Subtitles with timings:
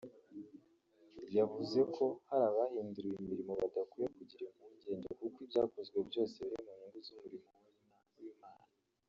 [1.37, 2.05] yavuze ko
[2.43, 7.49] abahinduriwe imirimo badakwiye kugira impungenge kuko ibyakozwe byose biri mu nyungu z’umurimo
[8.19, 8.69] w’Imana